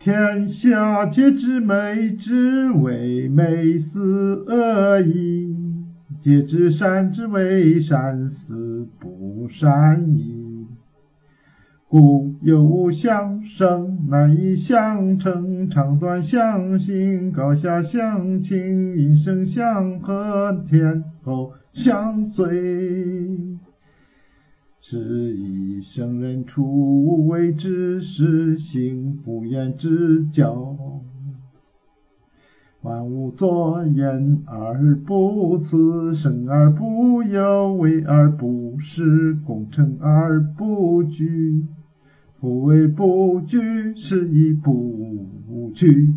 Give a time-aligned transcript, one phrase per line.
[0.00, 5.54] 天下皆知美，之为美；斯恶已，
[6.18, 10.66] 皆知善之为善，斯不善已。
[11.86, 22.48] 故有无相生，难以相成；长短相形，高下相倾；音声相和，天后相随。
[24.82, 30.74] 是以圣人处为之事，行不言之教。
[32.80, 41.62] 万物作焉而不辞，生而不有，为而不恃，功成而不居。
[42.40, 43.60] 夫为不惧，
[43.94, 46.14] 是以不惧。